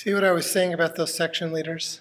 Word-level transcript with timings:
See 0.00 0.14
what 0.14 0.22
I 0.22 0.30
was 0.30 0.48
saying 0.48 0.72
about 0.72 0.94
those 0.94 1.12
section 1.12 1.52
leaders? 1.52 1.98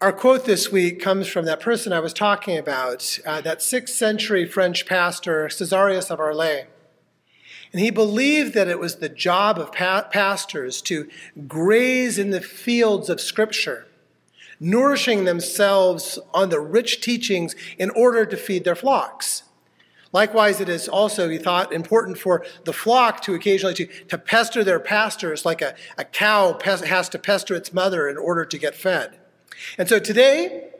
Our 0.00 0.14
quote 0.14 0.46
this 0.46 0.72
week 0.72 0.98
comes 0.98 1.28
from 1.28 1.44
that 1.44 1.60
person 1.60 1.92
I 1.92 2.00
was 2.00 2.14
talking 2.14 2.56
about, 2.56 3.18
uh, 3.26 3.42
that 3.42 3.60
sixth 3.60 3.94
century 3.94 4.46
French 4.46 4.86
pastor, 4.86 5.50
Caesarius 5.50 6.10
of 6.10 6.20
Arles. 6.20 6.64
And 7.70 7.82
he 7.82 7.90
believed 7.90 8.54
that 8.54 8.66
it 8.66 8.78
was 8.78 8.96
the 8.96 9.10
job 9.10 9.58
of 9.58 9.72
pa- 9.72 10.08
pastors 10.10 10.80
to 10.82 11.06
graze 11.46 12.18
in 12.18 12.30
the 12.30 12.40
fields 12.40 13.10
of 13.10 13.20
Scripture, 13.20 13.86
nourishing 14.58 15.24
themselves 15.24 16.18
on 16.32 16.48
the 16.48 16.60
rich 16.60 17.02
teachings 17.02 17.54
in 17.76 17.90
order 17.90 18.24
to 18.24 18.38
feed 18.38 18.64
their 18.64 18.74
flocks. 18.74 19.42
Likewise, 20.14 20.60
it 20.60 20.68
is 20.68 20.88
also, 20.88 21.28
he 21.28 21.38
thought, 21.38 21.72
important 21.72 22.16
for 22.16 22.46
the 22.62 22.72
flock 22.72 23.20
to 23.22 23.34
occasionally 23.34 23.74
to, 23.74 23.86
to 24.04 24.16
pester 24.16 24.62
their 24.62 24.78
pastors 24.78 25.44
like 25.44 25.60
a, 25.60 25.74
a 25.98 26.04
cow 26.04 26.56
has 26.62 27.08
to 27.08 27.18
pester 27.18 27.52
its 27.56 27.72
mother 27.72 28.08
in 28.08 28.16
order 28.16 28.44
to 28.44 28.56
get 28.56 28.76
fed. 28.76 29.18
And 29.76 29.88
so 29.88 29.98
today, 29.98 30.70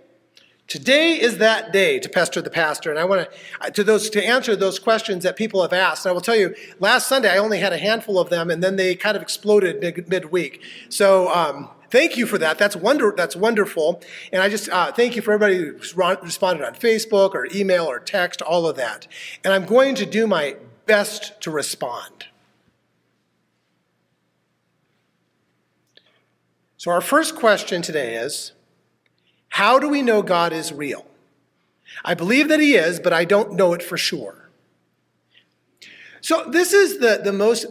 today 0.69 1.21
is 1.21 1.39
that 1.39 1.73
day 1.73 1.99
to 1.99 2.09
pester 2.09 2.41
the 2.41 2.49
pastor. 2.49 2.91
And 2.91 2.99
I 2.99 3.05
want 3.05 3.29
to, 3.61 3.71
to 3.73 3.83
those, 3.83 4.09
to 4.11 4.25
answer 4.25 4.55
those 4.55 4.79
questions 4.79 5.25
that 5.25 5.35
people 5.35 5.63
have 5.63 5.73
asked. 5.73 6.07
And 6.07 6.11
I 6.11 6.13
will 6.13 6.21
tell 6.21 6.37
you, 6.37 6.55
last 6.79 7.09
Sunday 7.09 7.29
I 7.29 7.39
only 7.39 7.59
had 7.59 7.73
a 7.73 7.79
handful 7.79 8.21
of 8.21 8.31
them 8.31 8.51
and 8.51 8.63
then 8.63 8.77
they 8.77 8.95
kind 8.95 9.17
of 9.17 9.23
exploded 9.23 9.81
mid, 9.81 10.09
midweek. 10.09 10.63
So, 10.91 11.35
um, 11.35 11.71
thank 11.95 12.17
you 12.17 12.27
for 12.27 12.39
that. 12.39 12.59
That's 12.59 12.75
wonder. 12.75 13.15
That's 13.17 13.37
wonderful. 13.37 14.03
And 14.33 14.43
I 14.43 14.49
just 14.49 14.69
uh, 14.69 14.91
thank 14.91 15.15
you 15.15 15.23
for 15.23 15.33
everybody 15.33 15.59
who 15.59 15.75
responded 16.25 16.67
on 16.67 16.75
Facebook 16.75 17.35
or 17.35 17.47
email 17.55 17.85
or 17.85 18.01
text, 18.01 18.43
all 18.43 18.67
of 18.67 18.75
that. 18.77 19.07
And 19.45 19.55
I'm 19.55 19.65
going 19.65 19.95
to 19.95 20.05
do 20.05 20.27
my 20.27 20.57
best 20.87 21.41
to 21.43 21.53
respond. 21.53 22.27
So 26.77 26.91
our 26.91 27.01
first 27.01 27.37
question 27.37 27.81
today 27.81 28.17
is, 28.17 28.51
how 29.51 29.79
do 29.79 29.89
we 29.89 30.03
know 30.03 30.21
God 30.21 30.53
is 30.53 30.73
real? 30.73 31.07
I 32.05 32.15
believe 32.15 32.49
that 32.49 32.59
He 32.59 32.75
is, 32.75 32.99
but 32.99 33.13
I 33.13 33.25
don't 33.25 33.53
know 33.53 33.73
it 33.73 33.85
for 33.85 33.97
sure. 33.97 34.51
So 36.21 36.45
this 36.51 36.73
is 36.73 36.99
the, 36.99 37.21
the 37.23 37.33
most 37.33 37.67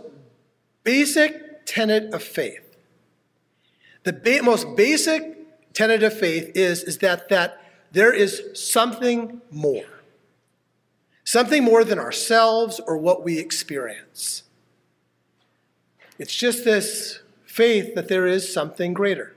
basic 0.85 1.65
tenet 1.65 2.13
of 2.13 2.23
faith. 2.23 2.62
The 4.03 4.13
ba- 4.13 4.43
most 4.43 4.75
basic 4.75 5.73
tenet 5.73 6.03
of 6.03 6.17
faith 6.17 6.51
is, 6.55 6.83
is 6.83 6.99
that, 6.99 7.29
that 7.29 7.61
there 7.91 8.13
is 8.13 8.41
something 8.53 9.41
more. 9.51 9.85
Something 11.23 11.63
more 11.63 11.83
than 11.83 11.99
ourselves 11.99 12.81
or 12.85 12.97
what 12.97 13.23
we 13.23 13.39
experience. 13.39 14.43
It's 16.19 16.35
just 16.35 16.65
this 16.65 17.21
faith 17.45 17.95
that 17.95 18.07
there 18.07 18.27
is 18.27 18.51
something 18.51 18.93
greater. 18.93 19.35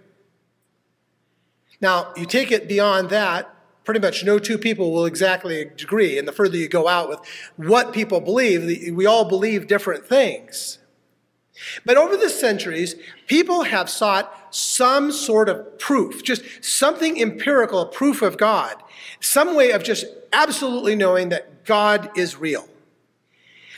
Now, 1.81 2.13
you 2.17 2.27
take 2.27 2.51
it 2.51 2.69
beyond 2.69 3.11
that, 3.11 3.55
pretty 3.85 4.01
much 4.01 4.25
no 4.25 4.39
two 4.39 4.59
people 4.59 4.93
will 4.93 5.07
exactly 5.07 5.61
agree. 5.61 6.19
And 6.19 6.27
the 6.27 6.33
further 6.33 6.57
you 6.57 6.69
go 6.69 6.89
out 6.89 7.09
with 7.09 7.21
what 7.57 7.93
people 7.93 8.21
believe, 8.21 8.95
we 8.95 9.07
all 9.07 9.27
believe 9.27 9.67
different 9.69 10.07
things. 10.07 10.79
But 11.85 11.97
over 11.97 12.17
the 12.17 12.29
centuries, 12.29 12.95
people 13.27 13.65
have 13.65 13.89
sought 13.89 14.55
some 14.55 15.11
sort 15.13 15.49
of 15.49 15.79
proof, 15.79 16.23
just 16.23 16.43
something 16.65 17.21
empirical, 17.21 17.87
proof 17.87 18.23
of 18.23 18.37
God, 18.37 18.75
some 19.21 19.55
way 19.55 19.71
of 19.73 19.83
just 19.83 20.07
absolutely 20.33 20.95
knowing 20.95 21.31
that 21.31 21.65
God 21.65 22.11
is 22.17 22.37
real. 22.37 22.69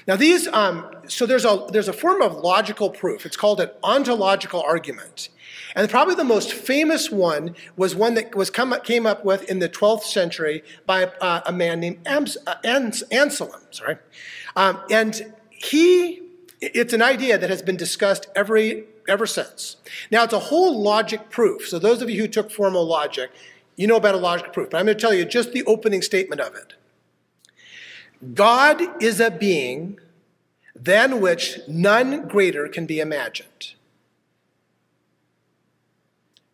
Now, 0.06 0.16
these, 0.16 0.48
um, 0.48 0.90
so 1.06 1.26
there's 1.26 1.44
a, 1.44 1.66
there's 1.70 1.88
a 1.88 1.92
form 1.92 2.22
of 2.22 2.36
logical 2.36 2.88
proof. 2.88 3.26
It's 3.26 3.36
called 3.36 3.60
an 3.60 3.70
ontological 3.82 4.62
argument. 4.62 5.28
And 5.76 5.88
probably 5.90 6.14
the 6.14 6.24
most 6.24 6.52
famous 6.52 7.10
one 7.10 7.54
was 7.76 7.94
one 7.94 8.14
that 8.14 8.34
was 8.34 8.48
come, 8.48 8.74
came 8.84 9.06
up 9.06 9.24
with 9.24 9.48
in 9.50 9.58
the 9.58 9.68
12th 9.68 10.04
century 10.04 10.64
by 10.86 11.04
uh, 11.20 11.42
a 11.44 11.52
man 11.52 11.80
named 11.80 11.98
uh, 12.06 12.54
Ans, 12.64 13.02
Anselm. 13.10 13.50
Sorry. 13.70 13.96
Um, 14.56 14.80
and 14.90 15.34
he 15.50 16.22
it's 16.60 16.92
an 16.92 17.02
idea 17.02 17.38
that 17.38 17.50
has 17.50 17.62
been 17.62 17.76
discussed 17.76 18.26
every, 18.34 18.84
ever 19.06 19.26
since. 19.26 19.76
Now, 20.10 20.24
it's 20.24 20.32
a 20.32 20.38
whole 20.38 20.80
logic 20.80 21.30
proof. 21.30 21.68
So, 21.68 21.78
those 21.78 22.02
of 22.02 22.10
you 22.10 22.22
who 22.22 22.28
took 22.28 22.50
formal 22.50 22.84
logic, 22.84 23.30
you 23.76 23.86
know 23.86 23.96
about 23.96 24.14
a 24.14 24.18
logic 24.18 24.52
proof. 24.52 24.70
But 24.70 24.78
I'm 24.78 24.86
going 24.86 24.96
to 24.96 25.00
tell 25.00 25.14
you 25.14 25.24
just 25.24 25.52
the 25.52 25.64
opening 25.64 26.02
statement 26.02 26.40
of 26.40 26.54
it 26.54 26.74
God 28.34 29.02
is 29.02 29.20
a 29.20 29.30
being 29.30 29.98
than 30.74 31.20
which 31.20 31.60
none 31.68 32.26
greater 32.28 32.68
can 32.68 32.86
be 32.86 33.00
imagined. 33.00 33.74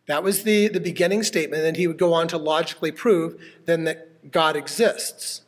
That 0.07 0.23
was 0.23 0.43
the, 0.43 0.69
the 0.69 0.81
beginning 0.81 1.23
statement, 1.23 1.65
and 1.65 1.77
he 1.77 1.87
would 1.87 1.99
go 1.99 2.13
on 2.13 2.29
to 2.29 2.37
logically 2.37 2.93
prove 2.93 3.41
then 3.65 3.85
that 3.85 4.31
God 4.31 4.57
exists. 4.57 5.41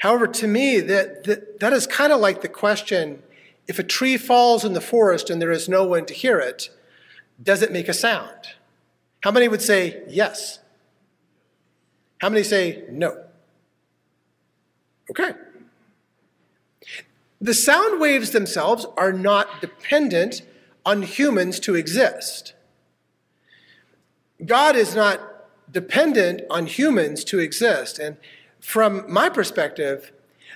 However, 0.00 0.26
to 0.26 0.46
me, 0.46 0.80
that, 0.80 1.24
that, 1.24 1.60
that 1.60 1.72
is 1.72 1.86
kind 1.86 2.12
of 2.12 2.20
like 2.20 2.40
the 2.40 2.48
question 2.48 3.22
if 3.68 3.78
a 3.78 3.84
tree 3.84 4.16
falls 4.16 4.64
in 4.64 4.72
the 4.72 4.80
forest 4.80 5.30
and 5.30 5.40
there 5.40 5.52
is 5.52 5.68
no 5.68 5.84
one 5.84 6.04
to 6.06 6.14
hear 6.14 6.40
it, 6.40 6.70
does 7.40 7.62
it 7.62 7.70
make 7.70 7.88
a 7.88 7.94
sound? 7.94 8.54
How 9.22 9.30
many 9.30 9.46
would 9.46 9.62
say 9.62 10.02
yes? 10.08 10.58
How 12.20 12.30
many 12.30 12.42
say 12.42 12.84
no? 12.90 13.24
Okay. 15.10 15.32
The 17.40 17.54
sound 17.54 18.00
waves 18.00 18.30
themselves 18.30 18.86
are 18.96 19.12
not 19.12 19.60
dependent 19.60 20.42
on 20.84 21.02
humans 21.02 21.60
to 21.60 21.74
exist. 21.74 22.54
God 24.44 24.76
is 24.76 24.94
not 24.94 25.20
dependent 25.70 26.42
on 26.50 26.66
humans 26.66 27.22
to 27.24 27.38
exist. 27.38 27.98
And 27.98 28.16
from 28.60 29.10
my 29.10 29.28
perspective, 29.28 30.12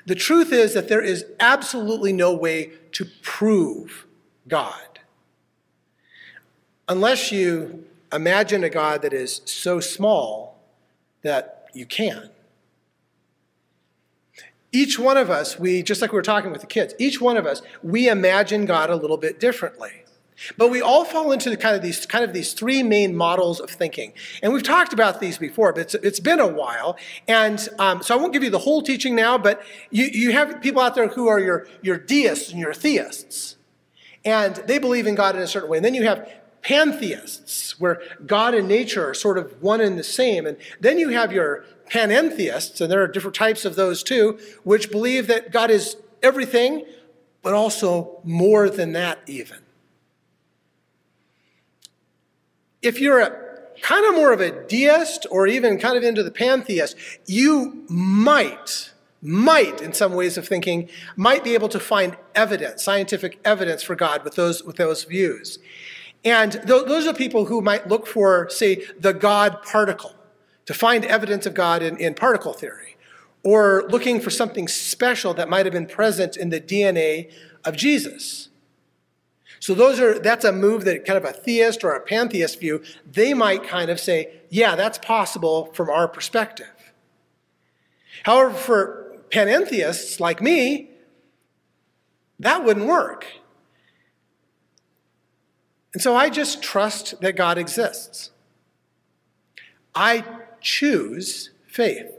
the 0.06 0.14
truth 0.14 0.52
is 0.52 0.74
that 0.74 0.88
there 0.88 1.00
is 1.00 1.24
absolutely 1.40 2.12
no 2.12 2.34
way 2.34 2.72
to 2.92 3.06
prove 3.22 4.06
God. 4.48 5.00
Unless 6.88 7.32
you 7.32 7.84
imagine 8.12 8.62
a 8.62 8.70
God 8.70 9.02
that 9.02 9.12
is 9.12 9.40
so 9.44 9.80
small 9.80 10.58
that 11.22 11.68
you 11.72 11.86
can. 11.86 12.30
Each 14.70 14.98
one 14.98 15.16
of 15.16 15.30
us, 15.30 15.58
we, 15.58 15.82
just 15.82 16.00
like 16.02 16.12
we 16.12 16.16
were 16.16 16.22
talking 16.22 16.50
with 16.50 16.60
the 16.60 16.66
kids, 16.66 16.94
each 16.98 17.20
one 17.20 17.36
of 17.36 17.46
us, 17.46 17.62
we 17.82 18.08
imagine 18.08 18.66
God 18.66 18.90
a 18.90 18.96
little 18.96 19.16
bit 19.16 19.40
differently. 19.40 20.03
But 20.56 20.70
we 20.70 20.80
all 20.80 21.04
fall 21.04 21.32
into 21.32 21.48
the 21.48 21.56
kind 21.56 21.76
of 21.76 21.82
these 21.82 22.06
kind 22.06 22.24
of 22.24 22.32
these 22.32 22.52
three 22.52 22.82
main 22.82 23.14
models 23.14 23.60
of 23.60 23.70
thinking, 23.70 24.12
and 24.42 24.52
we've 24.52 24.62
talked 24.62 24.92
about 24.92 25.20
these 25.20 25.38
before. 25.38 25.72
But 25.72 25.82
it's, 25.82 25.94
it's 25.94 26.20
been 26.20 26.40
a 26.40 26.46
while, 26.46 26.96
and 27.28 27.66
um, 27.78 28.02
so 28.02 28.14
I 28.14 28.20
won't 28.20 28.32
give 28.32 28.42
you 28.42 28.50
the 28.50 28.58
whole 28.58 28.82
teaching 28.82 29.14
now. 29.14 29.38
But 29.38 29.62
you, 29.90 30.06
you 30.06 30.32
have 30.32 30.60
people 30.60 30.82
out 30.82 30.94
there 30.94 31.08
who 31.08 31.28
are 31.28 31.38
your 31.38 31.68
your 31.82 31.98
deists 31.98 32.50
and 32.50 32.58
your 32.58 32.74
theists, 32.74 33.56
and 34.24 34.56
they 34.66 34.78
believe 34.78 35.06
in 35.06 35.14
God 35.14 35.36
in 35.36 35.42
a 35.42 35.46
certain 35.46 35.70
way. 35.70 35.78
And 35.78 35.84
then 35.84 35.94
you 35.94 36.04
have 36.04 36.28
pantheists, 36.62 37.78
where 37.78 38.00
God 38.26 38.54
and 38.54 38.66
nature 38.66 39.08
are 39.08 39.14
sort 39.14 39.38
of 39.38 39.62
one 39.62 39.80
and 39.80 39.98
the 39.98 40.04
same. 40.04 40.46
And 40.46 40.56
then 40.80 40.98
you 40.98 41.10
have 41.10 41.32
your 41.32 41.64
panentheists, 41.86 42.80
and 42.80 42.90
there 42.90 43.02
are 43.02 43.08
different 43.08 43.36
types 43.36 43.64
of 43.64 43.76
those 43.76 44.02
too, 44.02 44.38
which 44.64 44.90
believe 44.90 45.26
that 45.28 45.52
God 45.52 45.70
is 45.70 45.96
everything, 46.22 46.84
but 47.42 47.52
also 47.52 48.20
more 48.24 48.68
than 48.70 48.92
that 48.94 49.20
even. 49.26 49.58
If 52.84 53.00
you're 53.00 53.20
a 53.20 53.44
kind 53.82 54.06
of 54.06 54.14
more 54.14 54.32
of 54.32 54.40
a 54.40 54.50
deist 54.66 55.26
or 55.30 55.46
even 55.46 55.78
kind 55.78 55.96
of 55.96 56.02
into 56.02 56.22
the 56.22 56.30
pantheist, 56.30 56.96
you 57.26 57.84
might, 57.88 58.92
might, 59.20 59.80
in 59.80 59.92
some 59.92 60.14
ways 60.14 60.38
of 60.38 60.46
thinking, 60.46 60.88
might 61.16 61.42
be 61.44 61.54
able 61.54 61.68
to 61.68 61.80
find 61.80 62.16
evidence, 62.34 62.82
scientific 62.82 63.38
evidence 63.44 63.82
for 63.82 63.94
God 63.94 64.24
with 64.24 64.36
those, 64.36 64.62
with 64.62 64.76
those 64.76 65.04
views. 65.04 65.58
And 66.24 66.52
th- 66.52 66.64
those 66.66 67.06
are 67.06 67.14
people 67.14 67.46
who 67.46 67.60
might 67.60 67.88
look 67.88 68.06
for, 68.06 68.48
say, 68.48 68.84
the 68.98 69.12
God 69.12 69.62
particle, 69.62 70.14
to 70.66 70.74
find 70.74 71.04
evidence 71.04 71.44
of 71.44 71.54
God 71.54 71.82
in, 71.82 71.96
in 71.98 72.14
particle 72.14 72.54
theory, 72.54 72.96
or 73.42 73.84
looking 73.90 74.20
for 74.20 74.30
something 74.30 74.68
special 74.68 75.34
that 75.34 75.50
might 75.50 75.66
have 75.66 75.74
been 75.74 75.86
present 75.86 76.36
in 76.36 76.48
the 76.48 76.60
DNA 76.60 77.30
of 77.64 77.76
Jesus. 77.76 78.48
So 79.64 79.72
those 79.72 79.98
are 79.98 80.18
that's 80.18 80.44
a 80.44 80.52
move 80.52 80.84
that 80.84 81.06
kind 81.06 81.16
of 81.16 81.24
a 81.24 81.32
theist 81.32 81.84
or 81.84 81.94
a 81.94 82.00
pantheist 82.00 82.60
view, 82.60 82.82
they 83.10 83.32
might 83.32 83.66
kind 83.66 83.88
of 83.88 83.98
say, 83.98 84.42
yeah, 84.50 84.76
that's 84.76 84.98
possible 84.98 85.72
from 85.72 85.88
our 85.88 86.06
perspective. 86.06 86.92
However, 88.24 88.52
for 88.52 89.16
panentheists 89.30 90.20
like 90.20 90.42
me, 90.42 90.90
that 92.38 92.62
wouldn't 92.62 92.84
work. 92.84 93.26
And 95.94 96.02
so 96.02 96.14
I 96.14 96.28
just 96.28 96.62
trust 96.62 97.22
that 97.22 97.34
God 97.34 97.56
exists. 97.56 98.32
I 99.94 100.24
choose 100.60 101.52
faith. 101.66 102.12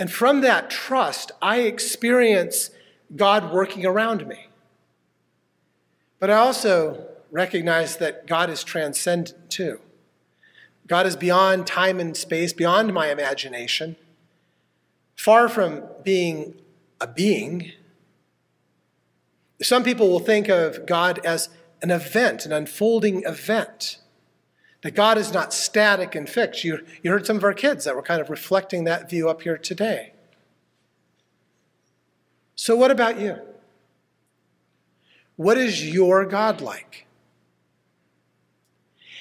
And 0.00 0.10
from 0.10 0.40
that 0.40 0.68
trust, 0.68 1.30
I 1.40 1.60
experience 1.60 2.70
God 3.14 3.52
working 3.52 3.86
around 3.86 4.26
me. 4.26 4.48
But 6.24 6.30
I 6.30 6.36
also 6.36 7.06
recognize 7.30 7.98
that 7.98 8.26
God 8.26 8.48
is 8.48 8.64
transcendent 8.64 9.50
too. 9.50 9.78
God 10.86 11.04
is 11.04 11.16
beyond 11.16 11.66
time 11.66 12.00
and 12.00 12.16
space, 12.16 12.54
beyond 12.54 12.94
my 12.94 13.10
imagination, 13.10 13.96
far 15.16 15.50
from 15.50 15.82
being 16.02 16.54
a 16.98 17.06
being. 17.06 17.72
Some 19.60 19.84
people 19.84 20.08
will 20.08 20.18
think 20.18 20.48
of 20.48 20.86
God 20.86 21.20
as 21.26 21.50
an 21.82 21.90
event, 21.90 22.46
an 22.46 22.54
unfolding 22.54 23.24
event. 23.24 23.98
That 24.80 24.94
God 24.94 25.18
is 25.18 25.30
not 25.34 25.52
static 25.52 26.14
and 26.14 26.26
fixed. 26.26 26.64
You, 26.64 26.86
you 27.02 27.10
heard 27.10 27.26
some 27.26 27.36
of 27.36 27.44
our 27.44 27.52
kids 27.52 27.84
that 27.84 27.94
were 27.94 28.00
kind 28.00 28.22
of 28.22 28.30
reflecting 28.30 28.84
that 28.84 29.10
view 29.10 29.28
up 29.28 29.42
here 29.42 29.58
today. 29.58 30.14
So, 32.56 32.74
what 32.76 32.90
about 32.90 33.20
you? 33.20 33.42
What 35.36 35.58
is 35.58 35.88
your 35.88 36.24
God 36.24 36.60
like? 36.60 37.06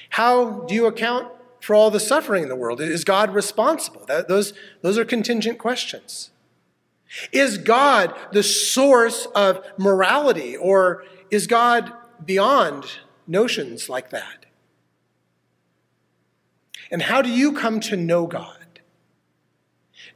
How 0.09 0.61
do 0.61 0.75
you 0.75 0.85
account 0.85 1.31
for 1.59 1.73
all 1.73 1.89
the 1.89 1.99
suffering 1.99 2.43
in 2.43 2.49
the 2.49 2.55
world? 2.55 2.79
Is 2.79 3.03
God 3.03 3.33
responsible? 3.33 4.05
That, 4.05 4.27
those, 4.27 4.53
those 4.81 4.97
are 4.97 5.05
contingent 5.05 5.57
questions. 5.57 6.29
Is 7.31 7.57
God 7.57 8.13
the 8.31 8.43
source 8.43 9.27
of 9.35 9.65
morality, 9.77 10.55
or 10.55 11.03
is 11.31 11.47
God 11.47 11.91
beyond 12.23 12.85
notions 13.27 13.89
like 13.89 14.09
that? 14.09 14.45
And 16.91 17.03
how 17.03 17.21
do 17.21 17.29
you 17.29 17.53
come 17.53 17.79
to 17.81 17.95
know 17.95 18.27
God? 18.27 18.81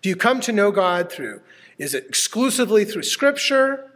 Do 0.02 0.10
you 0.10 0.16
come 0.16 0.42
to 0.42 0.52
know 0.52 0.72
God 0.72 1.12
through, 1.12 1.42
is 1.78 1.94
it 1.94 2.06
exclusively 2.08 2.86
through 2.86 3.04
Scripture? 3.04 3.87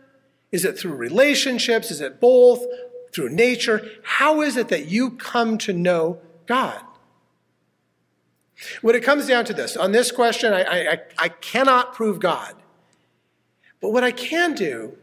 Is 0.52 0.66
it 0.66 0.78
through 0.78 0.96
relationships? 0.96 1.92
Is 1.92 2.02
it 2.02 2.20
both? 2.20 2.66
Through 3.14 3.30
nature? 3.30 3.90
How 4.04 4.42
is 4.42 4.58
it 4.58 4.70
that 4.70 4.88
you 4.88 5.12
come 5.12 5.58
to 5.60 5.74
know 5.74 6.20
God? 6.46 6.82
When 8.82 8.96
it 8.96 9.04
comes 9.04 9.28
down 9.28 9.46
to 9.46 9.54
this, 9.54 9.76
on 9.76 9.92
this 9.92 10.12
question, 10.12 10.54
I, 10.54 10.64
I, 10.64 10.98
I 11.18 11.30
cannot 11.30 11.94
prove 11.94 12.20
God. 12.20 12.56
But 13.82 13.90
what 13.90 14.04
I 14.04 14.12
can 14.12 14.54
do 14.54 14.98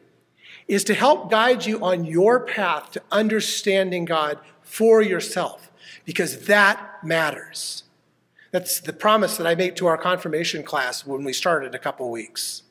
is 0.69 0.85
to 0.85 0.95
help 0.95 1.31
guide 1.31 1.67
you 1.67 1.83
on 1.83 2.05
your 2.05 2.41
path 2.41 2.93
to 2.93 3.03
understanding 3.11 4.05
God 4.05 4.39
for 4.63 5.03
yourself, 5.03 5.73
because 6.05 6.47
that 6.47 7.03
matters. 7.03 7.85
That's 8.51 8.81
the 8.81 8.93
promise 8.93 9.37
that 9.39 9.47
I 9.47 9.55
made 9.55 9.77
to 9.77 9.87
our 9.87 9.99
confirmation 9.99 10.63
class 10.63 11.07
when 11.07 11.25
we 11.25 11.33
started 11.33 11.75
a 11.75 11.79
couple 11.79 12.11
weeks. 12.11 12.63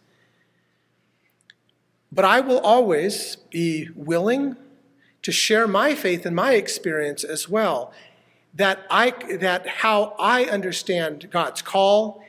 But 2.11 2.25
I 2.25 2.39
will 2.39 2.59
always 2.59 3.35
be 3.51 3.89
willing 3.95 4.55
to 5.23 5.31
share 5.31 5.67
my 5.67 5.93
faith 5.93 6.25
and 6.25 6.35
my 6.35 6.53
experience 6.53 7.23
as 7.23 7.49
well. 7.49 7.91
That 8.53 8.85
I 8.89 9.11
that 9.37 9.67
how 9.67 10.15
I 10.17 10.45
understand 10.45 11.29
God's 11.29 11.61
call 11.61 12.23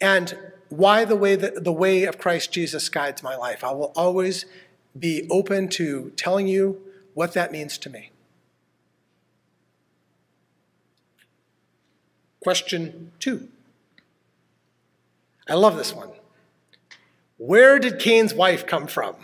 and 0.00 0.36
why 0.68 1.04
the 1.04 1.16
way 1.16 1.34
that 1.34 1.64
the 1.64 1.72
way 1.72 2.04
of 2.04 2.18
Christ 2.18 2.52
Jesus 2.52 2.88
guides 2.88 3.22
my 3.22 3.36
life. 3.36 3.64
I 3.64 3.72
will 3.72 3.92
always 3.96 4.44
be 4.98 5.26
open 5.30 5.68
to 5.70 6.12
telling 6.16 6.46
you 6.46 6.80
what 7.14 7.32
that 7.32 7.52
means 7.52 7.78
to 7.78 7.90
me. 7.90 8.10
Question 12.40 13.12
two. 13.18 13.48
I 15.48 15.54
love 15.54 15.76
this 15.76 15.92
one. 15.94 16.10
Where 17.38 17.78
did 17.78 17.98
Cain's 17.98 18.34
wife 18.34 18.66
come 18.66 18.86
from? 18.86 19.16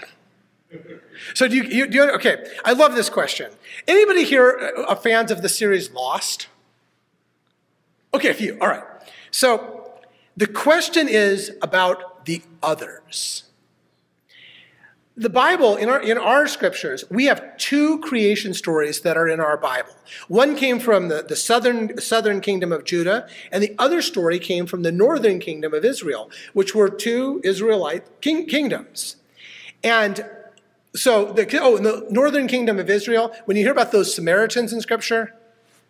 So 1.34 1.48
do 1.48 1.56
you, 1.56 1.64
you, 1.64 1.86
do 1.86 1.98
you, 1.98 2.10
okay, 2.12 2.44
I 2.64 2.72
love 2.72 2.94
this 2.94 3.10
question. 3.10 3.50
Anybody 3.86 4.24
here 4.24 4.72
uh, 4.88 4.94
fans 4.94 5.30
of 5.30 5.42
the 5.42 5.48
series 5.48 5.92
Lost? 5.92 6.48
Okay, 8.14 8.30
a 8.30 8.34
few, 8.34 8.58
all 8.60 8.68
right. 8.68 8.84
So 9.30 9.92
the 10.36 10.46
question 10.46 11.08
is 11.08 11.52
about 11.62 12.24
the 12.24 12.42
others 12.62 13.44
the 15.16 15.28
Bible, 15.28 15.76
in 15.76 15.90
our, 15.90 16.00
in 16.00 16.16
our 16.16 16.48
scriptures, 16.48 17.04
we 17.10 17.26
have 17.26 17.56
two 17.58 17.98
creation 18.00 18.54
stories 18.54 19.02
that 19.02 19.16
are 19.16 19.28
in 19.28 19.40
our 19.40 19.58
Bible. 19.58 19.94
One 20.28 20.56
came 20.56 20.80
from 20.80 21.08
the, 21.08 21.22
the 21.22 21.36
southern, 21.36 22.00
southern 22.00 22.40
kingdom 22.40 22.72
of 22.72 22.84
Judah, 22.84 23.28
and 23.50 23.62
the 23.62 23.74
other 23.78 24.00
story 24.00 24.38
came 24.38 24.66
from 24.66 24.82
the 24.82 24.92
northern 24.92 25.38
kingdom 25.38 25.74
of 25.74 25.84
Israel, 25.84 26.30
which 26.54 26.74
were 26.74 26.88
two 26.88 27.42
Israelite 27.44 28.22
king, 28.22 28.46
kingdoms. 28.46 29.16
And 29.84 30.24
so, 30.94 31.32
the, 31.32 31.58
oh, 31.60 31.76
in 31.76 31.82
the 31.82 32.06
northern 32.10 32.46
kingdom 32.46 32.78
of 32.78 32.88
Israel, 32.88 33.34
when 33.44 33.56
you 33.56 33.64
hear 33.64 33.72
about 33.72 33.92
those 33.92 34.14
Samaritans 34.14 34.72
in 34.72 34.80
scripture, 34.80 35.34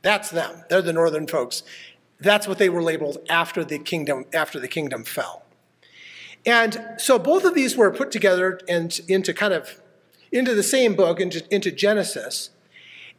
that's 0.02 0.30
them. 0.30 0.64
They're 0.68 0.82
the 0.82 0.92
northern 0.92 1.28
folks. 1.28 1.62
That's 2.18 2.48
what 2.48 2.58
they 2.58 2.68
were 2.68 2.82
labeled 2.82 3.18
after 3.28 3.64
the 3.64 3.78
kingdom, 3.78 4.26
after 4.32 4.58
the 4.58 4.68
kingdom 4.68 5.04
fell. 5.04 5.44
And 6.44 6.80
so 6.98 7.18
both 7.18 7.44
of 7.44 7.54
these 7.54 7.76
were 7.76 7.90
put 7.90 8.10
together 8.10 8.60
and 8.68 8.98
into 9.08 9.32
kind 9.32 9.54
of 9.54 9.80
into 10.32 10.54
the 10.54 10.62
same 10.62 10.94
book, 10.94 11.20
into, 11.20 11.44
into 11.54 11.70
Genesis. 11.70 12.50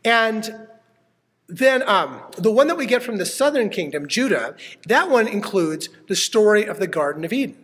And 0.04 0.68
then 1.48 1.88
um, 1.88 2.22
the 2.38 2.52
one 2.52 2.68
that 2.68 2.78
we 2.78 2.86
get 2.86 3.04
from 3.04 3.18
the 3.18 3.26
southern 3.26 3.70
kingdom, 3.70 4.08
Judah, 4.08 4.56
that 4.88 5.10
one 5.10 5.28
includes 5.28 5.90
the 6.08 6.16
story 6.16 6.66
of 6.66 6.80
the 6.80 6.88
Garden 6.88 7.24
of 7.24 7.32
Eden. 7.32 7.58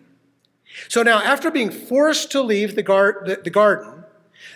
So 0.87 1.01
now, 1.01 1.19
after 1.19 1.49
being 1.49 1.71
forced 1.71 2.31
to 2.31 2.41
leave 2.41 2.75
the, 2.75 2.83
gar- 2.83 3.23
the, 3.25 3.41
the 3.43 3.49
garden, 3.49 4.03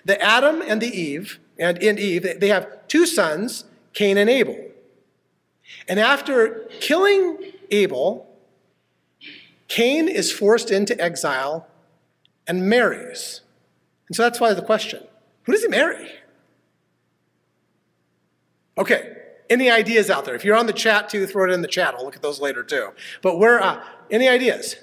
the 0.05 0.21
Adam 0.21 0.61
and 0.61 0.79
the 0.79 0.87
Eve, 0.87 1.39
and 1.57 1.81
in 1.81 1.97
Eve, 1.97 2.39
they 2.39 2.47
have 2.49 2.87
two 2.87 3.05
sons, 3.05 3.65
Cain 3.93 4.17
and 4.17 4.29
Abel. 4.29 4.57
And 5.87 5.99
after 5.99 6.69
killing 6.79 7.37
Abel, 7.71 8.29
Cain 9.73 10.07
is 10.07 10.31
forced 10.31 10.69
into 10.69 10.99
exile 11.01 11.67
and 12.45 12.69
marries. 12.69 13.41
And 14.07 14.15
so 14.15 14.21
that's 14.21 14.39
why 14.39 14.53
the 14.53 14.61
question 14.61 15.03
who 15.45 15.51
does 15.51 15.63
he 15.63 15.67
marry? 15.67 16.11
Okay, 18.77 19.17
any 19.49 19.71
ideas 19.71 20.11
out 20.11 20.25
there? 20.25 20.35
If 20.35 20.45
you're 20.45 20.55
on 20.55 20.67
the 20.67 20.73
chat 20.73 21.09
too, 21.09 21.25
throw 21.25 21.45
it 21.45 21.51
in 21.51 21.63
the 21.63 21.67
chat. 21.67 21.95
I'll 21.95 22.05
look 22.05 22.15
at 22.15 22.21
those 22.21 22.39
later 22.39 22.63
too. 22.63 22.89
But 23.23 23.39
where, 23.39 23.63
uh, 23.63 23.83
any 24.11 24.27
ideas? 24.27 24.75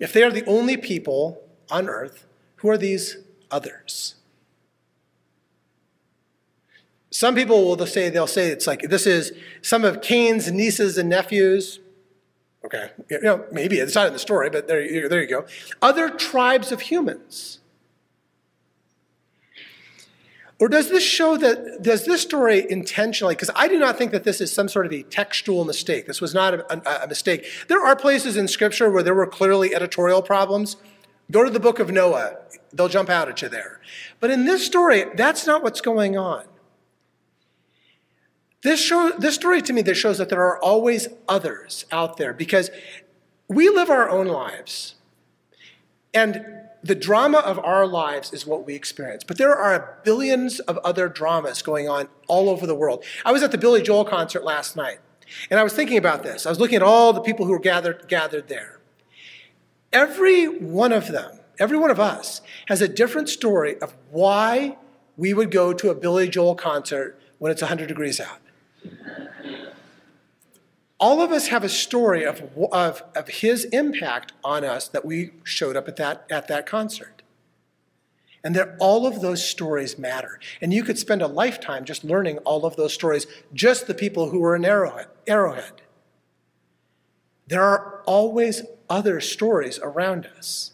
If 0.00 0.14
they 0.14 0.22
are 0.22 0.32
the 0.32 0.46
only 0.46 0.78
people 0.78 1.42
on 1.70 1.86
earth, 1.86 2.24
who 2.56 2.70
are 2.70 2.78
these 2.78 3.18
others? 3.50 4.14
Some 7.18 7.34
people 7.34 7.64
will 7.64 7.84
say, 7.84 8.10
they'll 8.10 8.28
say 8.28 8.50
it's 8.50 8.68
like 8.68 8.82
this 8.82 9.04
is 9.04 9.32
some 9.60 9.84
of 9.84 10.00
Cain's 10.00 10.52
nieces 10.52 10.96
and 10.98 11.08
nephews. 11.08 11.80
Okay, 12.64 12.92
you 13.10 13.20
know, 13.20 13.44
maybe 13.50 13.78
it's 13.78 13.96
not 13.96 14.06
in 14.06 14.12
the 14.12 14.20
story, 14.20 14.50
but 14.50 14.68
there, 14.68 15.08
there 15.08 15.20
you 15.20 15.26
go. 15.26 15.44
Other 15.82 16.10
tribes 16.10 16.70
of 16.70 16.80
humans. 16.80 17.58
Or 20.60 20.68
does 20.68 20.90
this 20.90 21.02
show 21.02 21.36
that, 21.38 21.82
does 21.82 22.04
this 22.04 22.22
story 22.22 22.64
intentionally, 22.70 23.34
because 23.34 23.50
I 23.56 23.66
do 23.66 23.80
not 23.80 23.98
think 23.98 24.12
that 24.12 24.22
this 24.22 24.40
is 24.40 24.52
some 24.52 24.68
sort 24.68 24.86
of 24.86 24.92
a 24.92 25.02
textual 25.02 25.64
mistake. 25.64 26.06
This 26.06 26.20
was 26.20 26.34
not 26.34 26.54
a, 26.54 26.72
a, 26.72 27.04
a, 27.04 27.08
mistake. 27.08 27.44
There 27.66 27.84
are 27.84 27.96
places 27.96 28.36
in 28.36 28.46
Scripture 28.46 28.92
where 28.92 29.02
there 29.02 29.14
were 29.16 29.26
clearly 29.26 29.74
editorial 29.74 30.22
problems. 30.22 30.76
Go 31.32 31.42
to 31.42 31.50
the 31.50 31.58
book 31.58 31.80
of 31.80 31.90
Noah, 31.90 32.36
they'll 32.72 32.86
jump 32.86 33.10
out 33.10 33.28
at 33.28 33.42
you 33.42 33.48
there. 33.48 33.80
But 34.20 34.30
in 34.30 34.44
this 34.44 34.64
story, 34.64 35.06
that's 35.16 35.48
not 35.48 35.64
what's 35.64 35.80
going 35.80 36.16
on. 36.16 36.44
This, 38.62 38.80
show, 38.80 39.12
this 39.18 39.36
story 39.36 39.62
to 39.62 39.72
me 39.72 39.82
that 39.82 39.94
shows 39.94 40.18
that 40.18 40.28
there 40.28 40.42
are 40.42 40.58
always 40.58 41.08
others 41.28 41.84
out 41.92 42.16
there 42.16 42.32
because 42.32 42.70
we 43.48 43.68
live 43.68 43.88
our 43.88 44.10
own 44.10 44.26
lives. 44.26 44.96
And 46.12 46.44
the 46.82 46.94
drama 46.94 47.38
of 47.38 47.58
our 47.58 47.86
lives 47.86 48.32
is 48.32 48.46
what 48.46 48.66
we 48.66 48.74
experience. 48.74 49.24
But 49.24 49.38
there 49.38 49.54
are 49.54 49.98
billions 50.04 50.58
of 50.60 50.78
other 50.78 51.08
dramas 51.08 51.62
going 51.62 51.88
on 51.88 52.08
all 52.26 52.48
over 52.48 52.66
the 52.66 52.74
world. 52.74 53.04
I 53.24 53.32
was 53.32 53.42
at 53.42 53.52
the 53.52 53.58
Billy 53.58 53.82
Joel 53.82 54.04
concert 54.04 54.44
last 54.44 54.76
night, 54.76 54.98
and 55.50 55.60
I 55.60 55.62
was 55.62 55.72
thinking 55.72 55.98
about 55.98 56.22
this. 56.22 56.46
I 56.46 56.50
was 56.50 56.58
looking 56.58 56.76
at 56.76 56.82
all 56.82 57.12
the 57.12 57.20
people 57.20 57.46
who 57.46 57.52
were 57.52 57.58
gathered, 57.58 58.08
gathered 58.08 58.48
there. 58.48 58.80
Every 59.92 60.46
one 60.46 60.92
of 60.92 61.08
them, 61.08 61.38
every 61.58 61.78
one 61.78 61.90
of 61.90 62.00
us, 62.00 62.40
has 62.66 62.82
a 62.82 62.88
different 62.88 63.28
story 63.28 63.80
of 63.80 63.94
why 64.10 64.76
we 65.16 65.32
would 65.32 65.50
go 65.50 65.72
to 65.72 65.90
a 65.90 65.94
Billy 65.94 66.28
Joel 66.28 66.54
concert 66.54 67.20
when 67.38 67.50
it's 67.50 67.62
100 67.62 67.86
degrees 67.86 68.20
out. 68.20 68.40
All 71.00 71.20
of 71.20 71.30
us 71.30 71.48
have 71.48 71.62
a 71.62 71.68
story 71.68 72.24
of, 72.24 72.42
of, 72.72 73.02
of 73.14 73.28
his 73.28 73.64
impact 73.66 74.32
on 74.42 74.64
us 74.64 74.88
that 74.88 75.04
we 75.04 75.30
showed 75.44 75.76
up 75.76 75.86
at 75.86 75.96
that, 75.96 76.26
at 76.30 76.48
that 76.48 76.66
concert. 76.66 77.22
And 78.42 78.54
that 78.56 78.76
all 78.80 79.06
of 79.06 79.20
those 79.20 79.46
stories 79.46 79.98
matter. 79.98 80.40
And 80.60 80.72
you 80.72 80.82
could 80.82 80.98
spend 80.98 81.22
a 81.22 81.26
lifetime 81.26 81.84
just 81.84 82.02
learning 82.04 82.38
all 82.38 82.64
of 82.64 82.76
those 82.76 82.92
stories, 82.92 83.26
just 83.52 83.86
the 83.86 83.94
people 83.94 84.30
who 84.30 84.40
were 84.40 84.56
in 84.56 84.64
Arrowhead. 84.64 85.06
Arrowhead. 85.26 85.82
there 87.46 87.62
are 87.62 88.02
always 88.06 88.62
other 88.88 89.20
stories 89.20 89.78
around 89.82 90.26
us. 90.38 90.72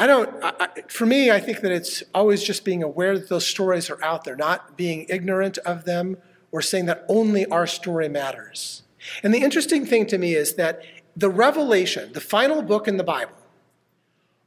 I 0.00 0.06
don't, 0.06 0.30
I, 0.42 0.68
for 0.88 1.04
me, 1.04 1.30
I 1.30 1.40
think 1.40 1.60
that 1.60 1.70
it's 1.70 2.02
always 2.14 2.42
just 2.42 2.64
being 2.64 2.82
aware 2.82 3.18
that 3.18 3.28
those 3.28 3.46
stories 3.46 3.90
are 3.90 4.02
out 4.02 4.24
there, 4.24 4.34
not 4.34 4.74
being 4.74 5.04
ignorant 5.10 5.58
of 5.58 5.84
them 5.84 6.16
or 6.50 6.62
saying 6.62 6.86
that 6.86 7.04
only 7.06 7.44
our 7.46 7.66
story 7.66 8.08
matters. 8.08 8.82
And 9.22 9.34
the 9.34 9.42
interesting 9.42 9.84
thing 9.84 10.06
to 10.06 10.16
me 10.16 10.34
is 10.34 10.54
that 10.54 10.82
the 11.14 11.28
Revelation, 11.28 12.14
the 12.14 12.20
final 12.20 12.62
book 12.62 12.88
in 12.88 12.96
the 12.96 13.04
Bible, 13.04 13.36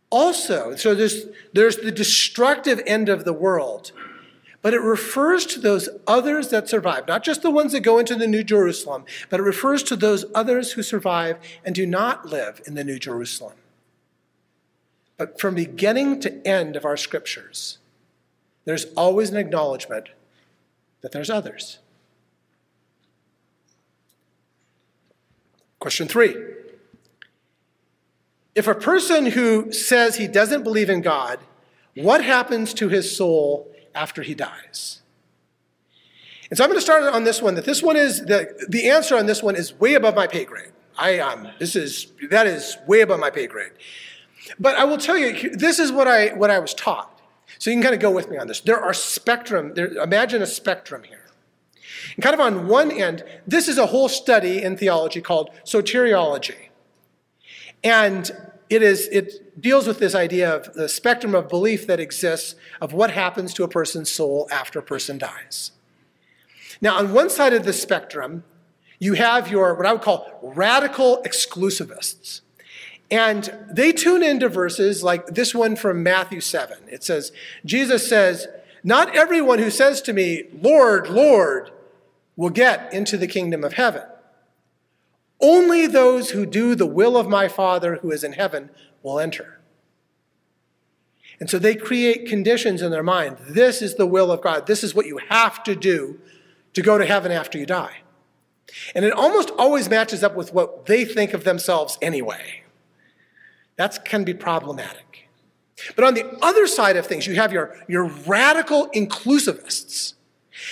also, 0.09 0.75
so 0.75 0.95
there's, 0.95 1.25
there's 1.53 1.77
the 1.77 1.91
destructive 1.91 2.81
end 2.87 3.07
of 3.07 3.23
the 3.23 3.33
world, 3.33 3.91
but 4.63 4.73
it 4.73 4.81
refers 4.81 5.45
to 5.45 5.59
those 5.59 5.87
others 6.07 6.49
that 6.49 6.67
survive, 6.67 7.07
not 7.07 7.23
just 7.23 7.43
the 7.43 7.51
ones 7.51 7.73
that 7.73 7.81
go 7.81 7.99
into 7.99 8.15
the 8.15 8.25
New 8.25 8.43
Jerusalem, 8.43 9.05
but 9.29 9.39
it 9.39 9.43
refers 9.43 9.83
to 9.83 9.95
those 9.95 10.25
others 10.33 10.71
who 10.71 10.81
survive 10.81 11.37
and 11.63 11.75
do 11.75 11.85
not 11.85 12.25
live 12.25 12.59
in 12.65 12.73
the 12.73 12.83
New 12.83 12.97
Jerusalem. 12.97 13.53
But 15.17 15.39
from 15.39 15.55
beginning 15.55 16.19
to 16.21 16.47
end 16.47 16.75
of 16.75 16.85
our 16.85 16.97
scriptures, 16.97 17.77
there's 18.65 18.85
always 18.95 19.29
an 19.29 19.37
acknowledgement 19.37 20.09
that 21.01 21.11
there's 21.11 21.29
others. 21.29 21.79
Question 25.79 26.07
three 26.07 26.35
If 28.55 28.67
a 28.67 28.75
person 28.75 29.27
who 29.27 29.71
says 29.71 30.15
he 30.15 30.27
doesn't 30.27 30.63
believe 30.63 30.89
in 30.89 31.01
God, 31.01 31.39
what 31.95 32.23
happens 32.23 32.73
to 32.75 32.89
his 32.89 33.15
soul 33.15 33.69
after 33.93 34.23
he 34.23 34.33
dies? 34.33 35.01
And 36.49 36.57
so 36.57 36.63
I'm 36.63 36.69
going 36.69 36.77
to 36.77 36.81
start 36.81 37.03
on 37.03 37.23
this 37.23 37.41
one. 37.41 37.55
That 37.55 37.65
this 37.65 37.83
one 37.83 37.97
is 37.97 38.21
the, 38.25 38.65
the 38.69 38.89
answer 38.89 39.17
on 39.17 39.25
this 39.25 39.43
one 39.43 39.55
is 39.55 39.73
way 39.79 39.95
above 39.95 40.15
my 40.15 40.27
pay 40.27 40.45
grade. 40.45 40.71
I 40.97 41.19
um, 41.19 41.47
this 41.59 41.75
is 41.75 42.11
that 42.29 42.47
is 42.47 42.77
way 42.87 43.01
above 43.01 43.19
my 43.19 43.29
pay 43.29 43.47
grade. 43.47 43.71
But 44.59 44.75
I 44.75 44.83
will 44.83 44.97
tell 44.97 45.17
you, 45.17 45.49
this 45.51 45.79
is 45.79 45.91
what 45.91 46.07
I, 46.07 46.29
what 46.29 46.49
I 46.49 46.59
was 46.59 46.73
taught. 46.73 47.21
So 47.59 47.69
you 47.69 47.75
can 47.75 47.83
kind 47.83 47.95
of 47.95 48.01
go 48.01 48.11
with 48.11 48.29
me 48.29 48.37
on 48.37 48.47
this. 48.47 48.59
There 48.59 48.79
are 48.79 48.93
spectrum, 48.93 49.73
there, 49.73 49.87
imagine 49.87 50.41
a 50.41 50.45
spectrum 50.45 51.03
here. 51.03 51.23
And 52.15 52.23
kind 52.23 52.33
of 52.33 52.39
on 52.39 52.67
one 52.67 52.91
end, 52.91 53.23
this 53.47 53.67
is 53.67 53.77
a 53.77 53.87
whole 53.87 54.09
study 54.09 54.61
in 54.61 54.77
theology 54.77 55.21
called 55.21 55.49
soteriology. 55.65 56.69
And 57.83 58.31
it, 58.69 58.81
is, 58.81 59.07
it 59.11 59.61
deals 59.61 59.87
with 59.87 59.99
this 59.99 60.15
idea 60.15 60.53
of 60.53 60.73
the 60.73 60.89
spectrum 60.89 61.35
of 61.35 61.47
belief 61.47 61.87
that 61.87 61.99
exists 61.99 62.55
of 62.81 62.93
what 62.93 63.11
happens 63.11 63.53
to 63.55 63.63
a 63.63 63.67
person's 63.67 64.09
soul 64.09 64.47
after 64.51 64.79
a 64.79 64.83
person 64.83 65.17
dies. 65.17 65.71
Now, 66.81 66.97
on 66.97 67.13
one 67.13 67.29
side 67.29 67.53
of 67.53 67.63
the 67.63 67.73
spectrum, 67.73 68.43
you 68.99 69.13
have 69.13 69.49
your, 69.49 69.75
what 69.75 69.85
I 69.85 69.93
would 69.93 70.01
call 70.01 70.39
radical 70.41 71.21
exclusivists. 71.25 72.41
And 73.13 73.53
they 73.69 73.91
tune 73.91 74.23
into 74.23 74.49
verses 74.49 75.03
like 75.03 75.27
this 75.27 75.53
one 75.53 75.75
from 75.75 76.01
Matthew 76.01 76.41
7. 76.41 76.79
It 76.87 77.03
says, 77.03 77.31
Jesus 77.63 78.09
says, 78.09 78.47
Not 78.83 79.15
everyone 79.15 79.59
who 79.59 79.69
says 79.69 80.01
to 80.01 80.13
me, 80.13 80.45
Lord, 80.59 81.09
Lord, 81.09 81.69
will 82.35 82.49
get 82.49 82.91
into 82.91 83.15
the 83.15 83.27
kingdom 83.27 83.63
of 83.63 83.73
heaven. 83.73 84.01
Only 85.39 85.85
those 85.85 86.31
who 86.31 86.47
do 86.47 86.73
the 86.73 86.87
will 86.87 87.15
of 87.15 87.29
my 87.29 87.47
Father 87.47 87.97
who 87.97 88.09
is 88.09 88.23
in 88.23 88.33
heaven 88.33 88.71
will 89.03 89.19
enter. 89.19 89.59
And 91.39 91.51
so 91.51 91.59
they 91.59 91.75
create 91.75 92.25
conditions 92.25 92.81
in 92.81 92.89
their 92.89 93.03
mind. 93.03 93.37
This 93.47 93.83
is 93.83 93.93
the 93.93 94.07
will 94.07 94.31
of 94.31 94.41
God. 94.41 94.65
This 94.65 94.83
is 94.83 94.95
what 94.95 95.05
you 95.05 95.19
have 95.29 95.63
to 95.65 95.75
do 95.75 96.19
to 96.73 96.81
go 96.81 96.97
to 96.97 97.05
heaven 97.05 97.31
after 97.31 97.59
you 97.59 97.67
die. 97.67 97.97
And 98.95 99.05
it 99.05 99.13
almost 99.13 99.51
always 99.51 99.87
matches 99.87 100.23
up 100.23 100.35
with 100.35 100.51
what 100.51 100.87
they 100.87 101.05
think 101.05 101.35
of 101.35 101.43
themselves 101.43 101.99
anyway. 102.01 102.62
That 103.75 104.05
can 104.05 104.23
be 104.23 104.33
problematic. 104.33 105.29
But 105.95 106.05
on 106.05 106.13
the 106.13 106.37
other 106.41 106.67
side 106.67 106.95
of 106.95 107.05
things, 107.05 107.27
you 107.27 107.35
have 107.35 107.51
your, 107.51 107.75
your 107.87 108.05
radical 108.05 108.87
inclusivists. 108.89 110.13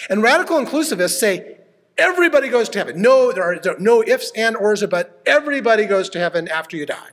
And 0.10 0.22
radical 0.22 0.58
inclusivists 0.58 1.20
say 1.20 1.58
everybody 1.98 2.50
goes 2.50 2.70
to 2.70 2.80
heaven. 2.80 3.02
No, 3.02 3.32
there 3.32 3.44
are, 3.44 3.60
there 3.60 3.76
are 3.76 3.80
no 3.80 4.04
ifs 4.04 4.32
and 4.36 4.56
ors, 4.56 4.86
but 4.86 5.22
everybody 5.26 5.86
goes 5.86 6.10
to 6.12 6.20
heaven 6.20 6.48
after 6.48 6.78
you 6.78 6.86
die. 6.86 7.12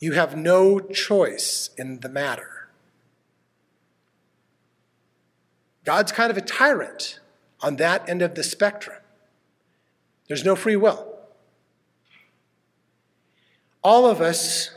You 0.00 0.12
have 0.12 0.36
no 0.36 0.80
choice 0.80 1.70
in 1.76 2.00
the 2.00 2.08
matter. 2.08 2.68
God's 5.84 6.12
kind 6.12 6.30
of 6.30 6.36
a 6.36 6.42
tyrant 6.42 7.20
on 7.60 7.76
that 7.76 8.08
end 8.08 8.22
of 8.22 8.34
the 8.34 8.42
spectrum. 8.42 8.98
There's 10.28 10.44
no 10.44 10.54
free 10.54 10.76
will 10.76 11.17
all 13.88 14.04
of 14.04 14.20
us, 14.20 14.70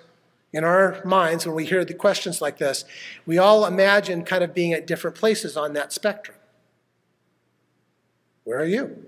in 0.53 0.63
our 0.63 1.01
minds, 1.03 1.45
when 1.45 1.53
we 1.53 1.65
hear 1.65 1.83
the 1.83 1.93
questions 1.93 2.41
like 2.41 2.59
this, 2.59 2.85
we 3.25 3.37
all 3.37 3.65
imagine 3.65 4.23
kind 4.23 4.41
of 4.41 4.53
being 4.53 4.71
at 4.71 4.87
different 4.87 5.17
places 5.17 5.57
on 5.57 5.73
that 5.73 5.91
spectrum. 5.91 6.37
Where 8.45 8.57
are 8.59 8.65
you? 8.65 9.05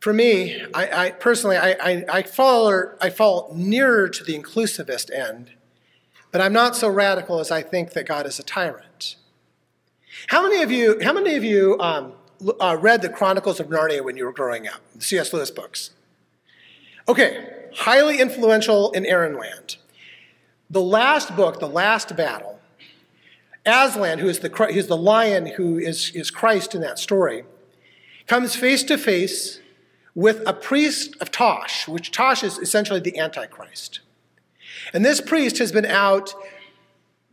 For 0.00 0.14
me, 0.14 0.62
I, 0.72 1.04
I 1.04 1.10
personally, 1.10 1.58
I, 1.58 1.72
I, 1.72 2.04
I, 2.10 2.22
fall, 2.22 2.72
I 3.02 3.10
fall 3.10 3.52
nearer 3.54 4.08
to 4.08 4.24
the 4.24 4.38
inclusivist 4.38 5.12
end, 5.14 5.50
but 6.32 6.40
I'm 6.40 6.54
not 6.54 6.74
so 6.74 6.88
radical 6.88 7.38
as 7.38 7.50
I 7.50 7.60
think 7.60 7.92
that 7.92 8.06
God 8.08 8.24
is 8.24 8.38
a 8.38 8.42
tyrant. 8.42 9.16
How 10.28 10.42
many 10.42 10.62
of 10.62 10.70
you, 10.70 11.00
how 11.02 11.12
many 11.12 11.34
of 11.34 11.44
you 11.44 11.78
um, 11.80 12.14
uh, 12.58 12.78
read 12.80 13.02
the 13.02 13.10
Chronicles 13.10 13.60
of 13.60 13.66
Narnia 13.66 14.02
when 14.02 14.16
you 14.16 14.24
were 14.24 14.32
growing 14.32 14.66
up, 14.66 14.80
the 14.94 15.02
C.S. 15.02 15.34
Lewis 15.34 15.50
books? 15.50 15.90
Okay, 17.08 17.68
highly 17.74 18.20
influential 18.20 18.90
in 18.92 19.04
Land. 19.04 19.76
The 20.68 20.82
last 20.82 21.36
book, 21.36 21.60
the 21.60 21.68
last 21.68 22.16
battle, 22.16 22.58
Aslan, 23.64 24.18
who 24.18 24.28
is 24.28 24.40
the, 24.40 24.48
who's 24.48 24.88
the 24.88 24.96
lion 24.96 25.46
who 25.46 25.78
is, 25.78 26.10
is 26.14 26.30
Christ 26.30 26.74
in 26.74 26.80
that 26.80 26.98
story, 26.98 27.44
comes 28.26 28.56
face 28.56 28.82
to 28.84 28.98
face 28.98 29.60
with 30.16 30.42
a 30.46 30.52
priest 30.52 31.14
of 31.20 31.30
Tosh, 31.30 31.86
which 31.86 32.10
Tosh 32.10 32.42
is 32.42 32.58
essentially 32.58 33.00
the 33.00 33.18
Antichrist. 33.18 34.00
And 34.92 35.04
this 35.04 35.20
priest 35.20 35.58
has 35.58 35.70
been 35.70 35.86
out 35.86 36.34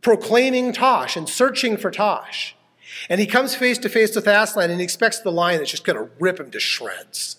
proclaiming 0.02 0.72
Tosh 0.72 1.16
and 1.16 1.28
searching 1.28 1.76
for 1.76 1.90
Tosh. 1.90 2.54
And 3.08 3.20
he 3.20 3.26
comes 3.26 3.56
face 3.56 3.78
to 3.78 3.88
face 3.88 4.14
with 4.14 4.28
Aslan 4.28 4.70
and 4.70 4.80
he 4.80 4.84
expects 4.84 5.18
the 5.18 5.32
lion 5.32 5.58
that's 5.58 5.70
just 5.70 5.84
going 5.84 5.96
to 5.96 6.10
rip 6.20 6.38
him 6.38 6.50
to 6.52 6.60
shreds. 6.60 7.38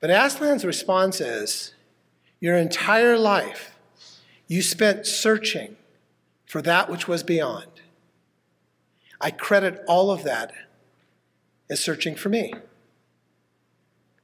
But 0.00 0.10
Aslan's 0.10 0.64
response 0.64 1.20
is 1.20 1.74
Your 2.40 2.56
entire 2.56 3.18
life, 3.18 3.74
you 4.46 4.62
spent 4.62 5.06
searching 5.06 5.76
for 6.44 6.62
that 6.62 6.90
which 6.90 7.08
was 7.08 7.22
beyond. 7.22 7.66
I 9.20 9.30
credit 9.30 9.82
all 9.88 10.10
of 10.10 10.22
that 10.24 10.52
as 11.70 11.80
searching 11.80 12.14
for 12.14 12.28
me. 12.28 12.52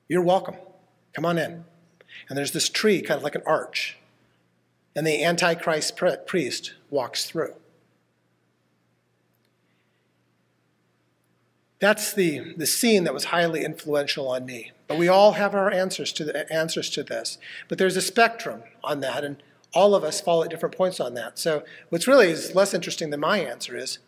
You're 0.08 0.22
welcome. 0.22 0.56
Come 1.14 1.24
on 1.24 1.38
in. 1.38 1.64
And 2.28 2.38
there's 2.38 2.52
this 2.52 2.68
tree, 2.68 3.00
kind 3.00 3.18
of 3.18 3.24
like 3.24 3.34
an 3.34 3.42
arch. 3.46 3.96
And 4.94 5.06
the 5.06 5.24
Antichrist 5.24 5.96
priest 6.26 6.74
walks 6.90 7.24
through. 7.24 7.54
That's 11.82 12.12
the, 12.12 12.54
the 12.56 12.64
scene 12.64 13.02
that 13.02 13.12
was 13.12 13.24
highly 13.24 13.64
influential 13.64 14.28
on 14.28 14.46
me. 14.46 14.70
But 14.86 14.98
we 14.98 15.08
all 15.08 15.32
have 15.32 15.52
our 15.52 15.68
answers 15.68 16.12
to 16.12 16.24
the 16.24 16.50
answers 16.52 16.88
to 16.90 17.02
this. 17.02 17.38
But 17.66 17.76
there's 17.76 17.96
a 17.96 18.00
spectrum 18.00 18.62
on 18.84 19.00
that, 19.00 19.24
and 19.24 19.42
all 19.74 19.96
of 19.96 20.04
us 20.04 20.20
fall 20.20 20.44
at 20.44 20.50
different 20.50 20.76
points 20.76 21.00
on 21.00 21.14
that. 21.14 21.40
So 21.40 21.64
what's 21.88 22.06
really 22.06 22.28
is 22.28 22.54
less 22.54 22.72
interesting 22.72 23.10
than 23.10 23.18
my 23.18 23.40
answer 23.40 23.76
is, 23.76 23.98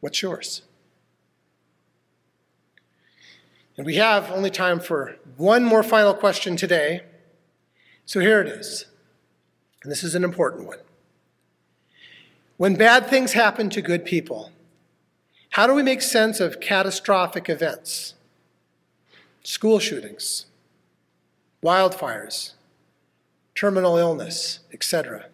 what's 0.00 0.22
yours? 0.22 0.62
And 3.76 3.84
we 3.84 3.96
have 3.96 4.30
only 4.30 4.50
time 4.50 4.80
for 4.80 5.16
one 5.36 5.62
more 5.62 5.82
final 5.82 6.14
question 6.14 6.56
today. 6.56 7.02
So 8.06 8.20
here 8.20 8.40
it 8.40 8.48
is. 8.48 8.86
And 9.82 9.92
this 9.92 10.02
is 10.02 10.14
an 10.14 10.24
important 10.24 10.66
one. 10.66 10.78
When 12.56 12.76
bad 12.76 13.08
things 13.08 13.34
happen 13.34 13.68
to 13.68 13.82
good 13.82 14.06
people, 14.06 14.52
how 15.50 15.66
do 15.66 15.74
we 15.74 15.82
make 15.82 16.00
sense 16.00 16.38
of 16.38 16.60
catastrophic 16.60 17.48
events? 17.48 18.14
School 19.42 19.80
shootings, 19.80 20.46
wildfires, 21.62 22.52
terminal 23.54 23.96
illness, 23.96 24.60
etc. 24.72 25.26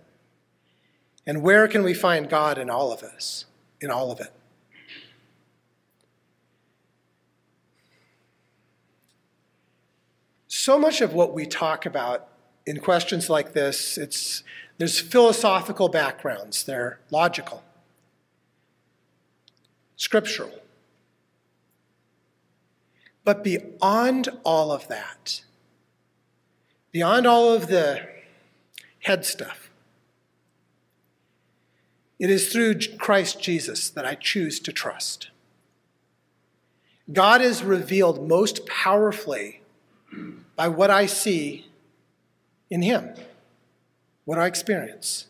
And 1.26 1.42
where 1.42 1.68
can 1.68 1.82
we 1.82 1.92
find 1.92 2.30
God 2.30 2.56
in 2.56 2.70
all 2.70 2.92
of 2.92 3.02
us, 3.02 3.44
in 3.80 3.90
all 3.90 4.10
of 4.10 4.20
it? 4.20 4.32
So 10.48 10.78
much 10.78 11.02
of 11.02 11.12
what 11.12 11.34
we 11.34 11.44
talk 11.44 11.84
about 11.84 12.28
in 12.64 12.80
questions 12.80 13.28
like 13.28 13.52
this, 13.52 13.98
it's, 13.98 14.42
there's 14.78 14.98
philosophical 14.98 15.88
backgrounds, 15.88 16.64
they're 16.64 17.00
logical 17.10 17.62
scriptural. 19.96 20.52
But 23.24 23.42
beyond 23.42 24.28
all 24.44 24.70
of 24.70 24.86
that, 24.88 25.42
beyond 26.92 27.26
all 27.26 27.52
of 27.52 27.66
the 27.66 28.06
head 29.00 29.24
stuff, 29.24 29.70
it 32.18 32.30
is 32.30 32.50
through 32.52 32.78
Christ 32.98 33.42
Jesus 33.42 33.90
that 33.90 34.06
I 34.06 34.14
choose 34.14 34.60
to 34.60 34.72
trust. 34.72 35.30
God 37.12 37.42
is 37.42 37.62
revealed 37.62 38.26
most 38.28 38.66
powerfully 38.66 39.60
by 40.56 40.68
what 40.68 40.90
I 40.90 41.06
see 41.06 41.66
in 42.70 42.82
Him, 42.82 43.14
what 44.24 44.38
I 44.38 44.46
experience. 44.46 45.26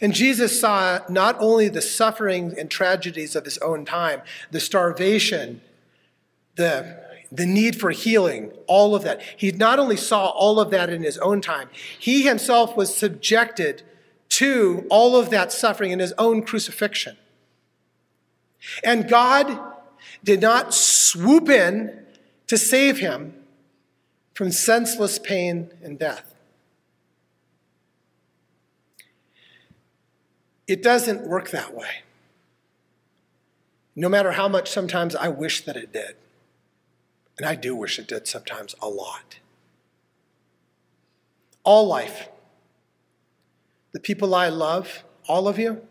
And 0.00 0.14
Jesus 0.14 0.60
saw 0.60 1.00
not 1.08 1.36
only 1.40 1.68
the 1.68 1.82
suffering 1.82 2.54
and 2.58 2.70
tragedies 2.70 3.34
of 3.34 3.44
his 3.44 3.58
own 3.58 3.84
time, 3.84 4.22
the 4.50 4.60
starvation, 4.60 5.60
the, 6.56 7.02
the 7.30 7.46
need 7.46 7.80
for 7.80 7.90
healing, 7.90 8.52
all 8.66 8.94
of 8.94 9.02
that. 9.02 9.20
He 9.36 9.50
not 9.50 9.78
only 9.78 9.96
saw 9.96 10.28
all 10.28 10.60
of 10.60 10.70
that 10.70 10.88
in 10.88 11.02
his 11.02 11.18
own 11.18 11.40
time, 11.40 11.68
he 11.98 12.22
himself 12.22 12.76
was 12.76 12.94
subjected 12.96 13.82
to 14.30 14.86
all 14.88 15.16
of 15.16 15.30
that 15.30 15.52
suffering 15.52 15.90
in 15.90 15.98
his 15.98 16.12
own 16.16 16.42
crucifixion. 16.42 17.16
And 18.84 19.08
God 19.08 19.58
did 20.22 20.40
not 20.40 20.72
swoop 20.72 21.48
in 21.48 22.04
to 22.46 22.56
save 22.56 22.98
him 22.98 23.34
from 24.34 24.52
senseless 24.52 25.18
pain 25.18 25.70
and 25.82 25.98
death. 25.98 26.31
It 30.72 30.82
doesn't 30.82 31.26
work 31.26 31.50
that 31.50 31.74
way. 31.74 32.00
No 33.94 34.08
matter 34.08 34.32
how 34.32 34.48
much 34.48 34.70
sometimes 34.70 35.14
I 35.14 35.28
wish 35.28 35.66
that 35.66 35.76
it 35.76 35.92
did. 35.92 36.16
And 37.36 37.46
I 37.46 37.56
do 37.56 37.76
wish 37.76 37.98
it 37.98 38.08
did 38.08 38.26
sometimes 38.26 38.74
a 38.80 38.88
lot. 38.88 39.36
All 41.62 41.86
life, 41.86 42.30
the 43.92 44.00
people 44.00 44.34
I 44.34 44.48
love, 44.48 45.04
all 45.28 45.46
of 45.46 45.58
you, 45.58 45.86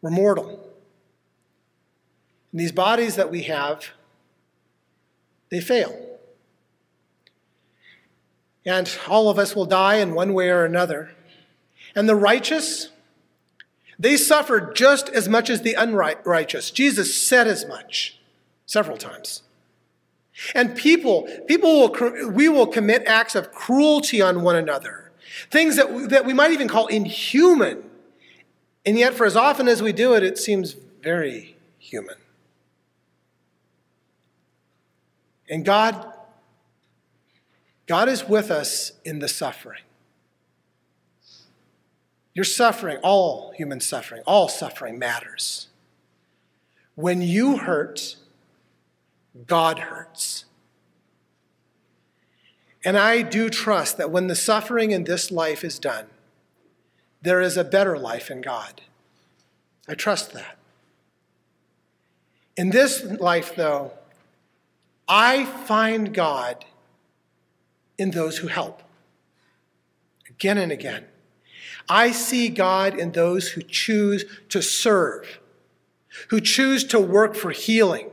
we're 0.00 0.08
mortal. 0.08 0.48
And 2.50 2.58
these 2.58 2.72
bodies 2.72 3.16
that 3.16 3.30
we 3.30 3.42
have, 3.42 3.90
they 5.50 5.60
fail. 5.60 5.94
And 8.64 8.90
all 9.06 9.28
of 9.28 9.38
us 9.38 9.54
will 9.54 9.66
die 9.66 9.96
in 9.96 10.14
one 10.14 10.32
way 10.32 10.48
or 10.48 10.64
another. 10.64 11.10
And 11.94 12.08
the 12.08 12.16
righteous, 12.16 12.88
they 13.98 14.16
suffered 14.16 14.74
just 14.74 15.08
as 15.08 15.28
much 15.28 15.48
as 15.50 15.62
the 15.62 15.74
unrighteous. 15.74 16.70
Jesus 16.70 17.26
said 17.26 17.46
as 17.46 17.66
much 17.66 18.18
several 18.66 18.96
times. 18.96 19.42
And 20.54 20.76
people, 20.76 21.28
people 21.46 21.80
will, 21.80 22.30
we 22.30 22.48
will 22.48 22.66
commit 22.66 23.04
acts 23.06 23.34
of 23.34 23.52
cruelty 23.52 24.20
on 24.20 24.42
one 24.42 24.56
another, 24.56 25.12
things 25.50 25.76
that, 25.76 26.08
that 26.10 26.24
we 26.24 26.32
might 26.32 26.50
even 26.50 26.66
call 26.66 26.88
inhuman. 26.88 27.84
And 28.84 28.98
yet, 28.98 29.14
for 29.14 29.26
as 29.26 29.36
often 29.36 29.68
as 29.68 29.80
we 29.80 29.92
do 29.92 30.14
it, 30.14 30.22
it 30.22 30.36
seems 30.38 30.76
very 31.02 31.56
human. 31.78 32.16
And 35.48 35.64
God, 35.64 36.12
God 37.86 38.08
is 38.08 38.28
with 38.28 38.50
us 38.50 38.92
in 39.04 39.20
the 39.20 39.28
suffering. 39.28 39.82
Your 42.34 42.44
suffering, 42.44 42.98
all 43.02 43.52
human 43.52 43.80
suffering, 43.80 44.22
all 44.26 44.48
suffering 44.48 44.98
matters. 44.98 45.68
When 46.96 47.22
you 47.22 47.58
hurt, 47.58 48.16
God 49.46 49.78
hurts. 49.78 50.44
And 52.84 52.98
I 52.98 53.22
do 53.22 53.48
trust 53.48 53.96
that 53.96 54.10
when 54.10 54.26
the 54.26 54.34
suffering 54.34 54.90
in 54.90 55.04
this 55.04 55.30
life 55.30 55.64
is 55.64 55.78
done, 55.78 56.06
there 57.22 57.40
is 57.40 57.56
a 57.56 57.64
better 57.64 57.96
life 57.96 58.30
in 58.30 58.42
God. 58.42 58.82
I 59.88 59.94
trust 59.94 60.32
that. 60.34 60.56
In 62.56 62.70
this 62.70 63.02
life, 63.04 63.56
though, 63.56 63.92
I 65.08 65.44
find 65.44 66.12
God 66.12 66.64
in 67.96 68.10
those 68.10 68.38
who 68.38 68.48
help. 68.48 68.82
Again 70.28 70.58
and 70.58 70.70
again. 70.70 71.06
I 71.88 72.12
see 72.12 72.48
God 72.48 72.98
in 72.98 73.12
those 73.12 73.48
who 73.48 73.62
choose 73.62 74.24
to 74.48 74.62
serve, 74.62 75.40
who 76.28 76.40
choose 76.40 76.84
to 76.84 77.00
work 77.00 77.34
for 77.34 77.50
healing, 77.50 78.10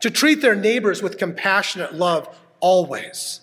to 0.00 0.10
treat 0.10 0.40
their 0.40 0.56
neighbors 0.56 1.02
with 1.02 1.18
compassionate 1.18 1.94
love 1.94 2.28
always. 2.60 3.40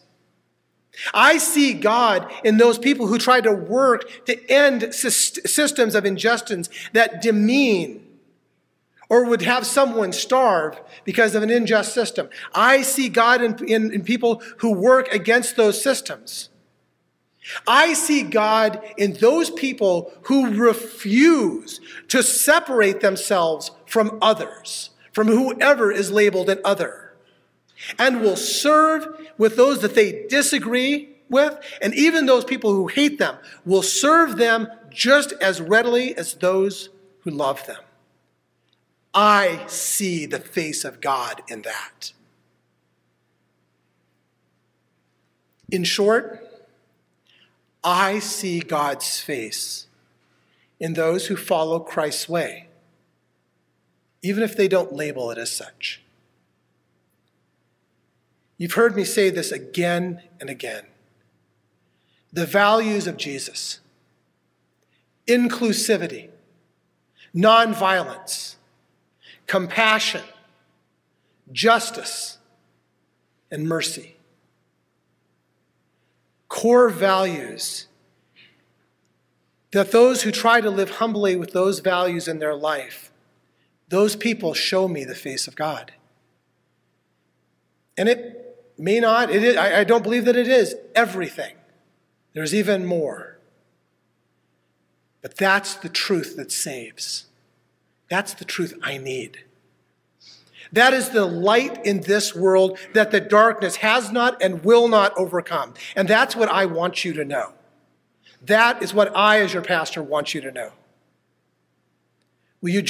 I 1.14 1.38
see 1.38 1.74
God 1.74 2.32
in 2.44 2.58
those 2.58 2.78
people 2.78 3.08
who 3.08 3.18
try 3.18 3.42
to 3.42 3.52
work 3.52 4.26
to 4.26 4.52
end 4.52 4.94
systems 4.94 5.96
of 5.96 6.06
injustice 6.06 6.70
that 6.94 7.22
demean 7.22 8.06
or 9.10 9.26
would 9.26 9.42
have 9.42 9.66
someone 9.66 10.14
starve 10.14 10.80
because 11.04 11.36
of 11.36 11.44
an 11.44 11.50
unjust 11.50 11.94
system. 11.94 12.30
I 12.54 12.82
see 12.82 13.10
God 13.10 13.42
in, 13.42 13.68
in, 13.68 13.94
in 13.94 14.04
people 14.04 14.42
who 14.60 14.72
work 14.72 15.12
against 15.12 15.58
those 15.58 15.82
systems. 15.82 16.50
I 17.68 17.94
see 17.94 18.24
God 18.24 18.84
in 18.98 19.14
those 19.14 19.50
people 19.50 20.14
who 20.24 20.56
refuse 20.56 21.80
to 22.10 22.24
separate 22.24 23.02
themselves 23.02 23.72
from 23.86 24.18
others, 24.22 24.92
from 25.12 25.28
whoever 25.28 25.92
is 25.92 26.12
labeled 26.12 26.50
an 26.50 26.60
other, 26.64 27.14
and 27.98 28.22
will 28.22 28.36
serve 28.36 29.08
with 29.38 29.56
those 29.56 29.82
that 29.82 29.96
they 29.96 30.26
disagree 30.28 31.10
with, 31.30 31.58
and 31.82 31.96
even 31.96 32.26
those 32.26 32.46
people 32.46 32.74
who 32.74 32.88
hate 32.88 33.18
them 33.18 33.38
will 33.66 33.82
serve 33.82 34.38
them 34.38 34.68
just 34.90 35.32
as 35.34 35.62
readily 35.62 36.16
as 36.16 36.36
those 36.36 36.90
who 37.22 37.32
love 37.32 37.66
them. 37.66 37.82
I 39.14 39.66
see 39.68 40.26
the 40.26 40.40
face 40.40 40.86
of 40.86 41.02
God 41.02 41.42
in 41.48 41.64
that. 41.64 42.14
In 45.70 45.84
short, 45.84 46.51
I 47.84 48.20
see 48.20 48.60
God's 48.60 49.20
face 49.20 49.88
in 50.80 50.94
those 50.94 51.28
who 51.28 51.36
follow 51.36 51.80
Christ's 51.80 52.30
way, 52.30 52.68
even 54.22 54.44
if 54.44 54.56
they 54.56 54.68
don't 54.68 54.94
label 54.94 55.32
it 55.32 55.38
as 55.38 55.52
such. 55.52 56.02
You've 58.58 58.74
heard 58.74 58.96
me 58.96 59.04
say 59.04 59.30
this 59.32 59.52
again 59.52 60.22
and 60.40 60.50
again. 60.50 60.86
The 62.32 62.46
values 62.46 63.08
of 63.08 63.18
Jesus 63.18 63.80
inclusivity, 65.28 66.30
nonviolence, 67.34 68.56
compassion, 69.48 70.24
justice, 71.52 72.38
and 73.50 73.68
mercy 73.68 74.16
core 76.52 76.90
values 76.90 77.88
that 79.72 79.94
those 79.94 80.24
who 80.24 80.32
try 80.32 80.60
to 80.60 80.70
live 80.70 80.98
humbly 80.98 81.34
with 81.38 81.54
those 81.54 81.80
values 81.80 82.28
in 82.28 82.40
their 82.40 82.54
life, 82.54 83.10
those 83.88 84.18
people 84.18 84.54
show 84.54 84.86
me 84.90 85.06
the 85.06 85.16
face 85.16 85.48
of 85.48 85.56
God. 85.56 85.94
And 87.98 88.10
it 88.10 88.74
may 88.78 89.00
not, 89.00 89.32
it 89.32 89.46
is, 89.46 89.56
I, 89.56 89.80
I 89.80 89.84
don't 89.86 90.04
believe 90.04 90.26
that 90.26 90.36
it 90.36 90.50
is 90.50 90.76
everything. 90.94 91.56
There's 92.34 92.54
even 92.54 92.86
more. 92.86 93.38
But 95.22 95.38
that's 95.38 95.76
the 95.76 95.90
truth 95.90 96.36
that 96.36 96.52
saves. 96.52 97.28
That's 98.10 98.34
the 98.34 98.46
truth 98.46 98.78
I 98.84 98.98
need. 98.98 99.46
That 100.72 100.94
is 100.94 101.10
the 101.10 101.26
light 101.26 101.86
in 101.86 102.02
this 102.02 102.34
world 102.34 102.80
that 102.94 103.12
the 103.12 103.20
darkness 103.20 103.78
has 103.78 104.12
not 104.12 104.42
and 104.42 104.64
will 104.64 104.88
not 104.88 105.14
overcome. 105.18 105.74
And 105.96 106.08
that's 106.08 106.36
what 106.36 106.50
I 106.50 106.66
want 106.66 107.04
you 107.04 107.14
to 107.14 107.26
know. 107.26 107.54
That 108.42 108.82
is 108.82 108.94
what 108.94 109.16
I, 109.16 109.42
as 109.42 109.54
your 109.54 109.64
pastor, 109.64 110.02
want 110.02 110.34
you 110.34 110.42
to 110.42 110.52
know. 110.52 110.72
Will 112.62 112.70
you 112.70 112.80